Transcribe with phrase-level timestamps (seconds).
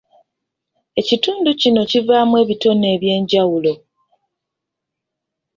[0.99, 3.73] Ekitundu kino kivaamu ebitone ebyenjawulo.